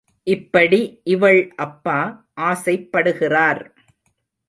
[0.27, 0.79] இப்படி
[1.03, 1.97] இவள் அப்பா
[2.41, 3.61] ஆசைப்படுகிறார்.